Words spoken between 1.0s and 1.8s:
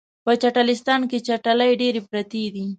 کې چټلۍ